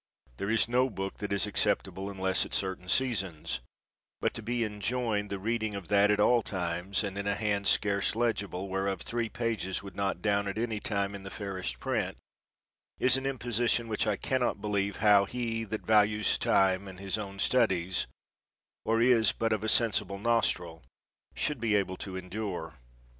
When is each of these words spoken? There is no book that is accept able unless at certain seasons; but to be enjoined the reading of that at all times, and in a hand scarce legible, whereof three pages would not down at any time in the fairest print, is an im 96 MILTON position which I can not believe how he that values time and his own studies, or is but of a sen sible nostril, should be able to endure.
There 0.37 0.49
is 0.49 0.67
no 0.67 0.89
book 0.89 1.19
that 1.19 1.31
is 1.31 1.45
accept 1.45 1.87
able 1.87 2.09
unless 2.09 2.43
at 2.43 2.55
certain 2.55 2.89
seasons; 2.89 3.59
but 4.19 4.33
to 4.33 4.41
be 4.41 4.63
enjoined 4.65 5.29
the 5.29 5.37
reading 5.37 5.75
of 5.75 5.89
that 5.89 6.09
at 6.09 6.19
all 6.19 6.41
times, 6.41 7.03
and 7.03 7.19
in 7.19 7.27
a 7.27 7.35
hand 7.35 7.67
scarce 7.67 8.15
legible, 8.15 8.67
whereof 8.67 9.01
three 9.03 9.29
pages 9.29 9.83
would 9.83 9.95
not 9.95 10.19
down 10.23 10.47
at 10.47 10.57
any 10.57 10.79
time 10.79 11.13
in 11.13 11.21
the 11.21 11.29
fairest 11.29 11.79
print, 11.79 12.17
is 12.97 13.15
an 13.15 13.27
im 13.27 13.33
96 13.33 13.33
MILTON 13.35 13.39
position 13.47 13.87
which 13.89 14.07
I 14.07 14.15
can 14.15 14.39
not 14.41 14.59
believe 14.59 14.97
how 15.05 15.25
he 15.25 15.63
that 15.65 15.85
values 15.85 16.39
time 16.39 16.87
and 16.87 16.99
his 16.99 17.19
own 17.19 17.37
studies, 17.37 18.07
or 18.83 19.01
is 19.01 19.31
but 19.33 19.53
of 19.53 19.63
a 19.63 19.69
sen 19.69 19.91
sible 19.91 20.19
nostril, 20.19 20.81
should 21.35 21.59
be 21.61 21.75
able 21.75 21.97
to 21.97 22.15
endure. 22.17 22.73